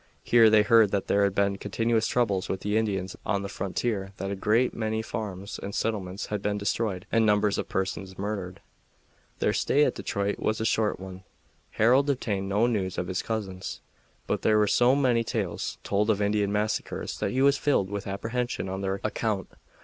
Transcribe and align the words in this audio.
Here 0.23 0.49
they 0.49 0.63
heard 0.63 0.89
that 0.89 1.05
there 1.05 1.25
had 1.25 1.35
been 1.35 1.59
continuous 1.59 2.07
troubles 2.07 2.49
with 2.49 2.61
the 2.61 2.75
Indians 2.75 3.15
on 3.23 3.43
the 3.43 3.47
frontier; 3.47 4.13
that 4.17 4.31
a 4.31 4.35
great 4.35 4.73
many 4.73 5.03
farms 5.03 5.59
and 5.61 5.75
settlements 5.75 6.25
had 6.25 6.41
been 6.41 6.57
destroyed, 6.57 7.05
and 7.11 7.23
numbers 7.23 7.59
of 7.59 7.69
persons 7.69 8.17
murdered. 8.17 8.61
Their 9.37 9.53
stay 9.53 9.85
at 9.85 9.93
Detroit 9.93 10.39
was 10.39 10.59
a 10.59 10.65
short 10.65 10.99
one. 10.99 11.23
Harold 11.73 12.09
obtained 12.09 12.49
no 12.49 12.65
news 12.65 12.97
of 12.97 13.09
his 13.09 13.21
cousins, 13.21 13.79
but 14.25 14.41
there 14.41 14.57
were 14.57 14.65
so 14.65 14.95
many 14.95 15.23
tales 15.23 15.77
told 15.83 16.09
of 16.09 16.19
Indian 16.19 16.51
massacres 16.51 17.19
that 17.19 17.29
he 17.29 17.43
was 17.43 17.59
filled 17.59 17.91
with 17.91 18.07
apprehension 18.07 18.67
on 18.67 18.81
their 18.81 18.99
account. 19.03 19.49